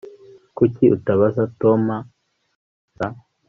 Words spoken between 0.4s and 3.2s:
Kuki utabaza Tom gusa